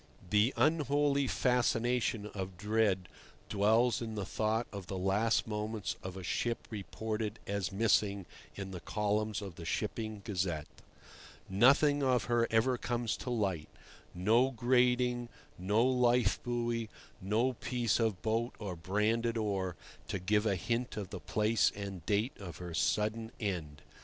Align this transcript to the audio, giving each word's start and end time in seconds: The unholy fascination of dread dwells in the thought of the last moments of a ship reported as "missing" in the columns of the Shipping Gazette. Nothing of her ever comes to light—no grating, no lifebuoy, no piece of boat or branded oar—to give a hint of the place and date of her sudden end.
The 0.31 0.51
unholy 0.57 1.27
fascination 1.27 2.25
of 2.33 2.57
dread 2.57 3.07
dwells 3.49 4.01
in 4.01 4.15
the 4.15 4.25
thought 4.25 4.65
of 4.73 4.87
the 4.87 4.97
last 4.97 5.45
moments 5.45 5.95
of 6.01 6.17
a 6.17 6.23
ship 6.23 6.67
reported 6.71 7.37
as 7.45 7.71
"missing" 7.71 8.25
in 8.55 8.71
the 8.71 8.79
columns 8.79 9.43
of 9.43 9.57
the 9.57 9.63
Shipping 9.63 10.23
Gazette. 10.25 10.65
Nothing 11.47 12.01
of 12.01 12.23
her 12.23 12.47
ever 12.49 12.79
comes 12.79 13.15
to 13.17 13.29
light—no 13.29 14.49
grating, 14.49 15.29
no 15.59 15.85
lifebuoy, 15.85 16.89
no 17.21 17.53
piece 17.53 17.99
of 17.99 18.23
boat 18.23 18.55
or 18.57 18.75
branded 18.75 19.37
oar—to 19.37 20.17
give 20.17 20.47
a 20.47 20.55
hint 20.55 20.97
of 20.97 21.11
the 21.11 21.19
place 21.19 21.71
and 21.75 22.03
date 22.07 22.33
of 22.39 22.57
her 22.57 22.73
sudden 22.73 23.31
end. 23.39 23.83